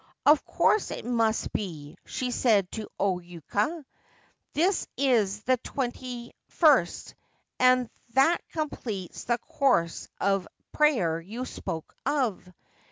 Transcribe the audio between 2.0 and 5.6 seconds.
she said to O Yuka. * This is the